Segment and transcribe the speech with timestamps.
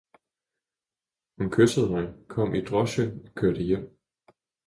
[1.37, 3.95] Hun kyssede mig, kom i drosche og kørte hjem.